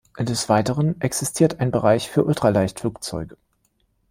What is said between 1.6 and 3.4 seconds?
Bereich für Ultraleichtflugzeuge.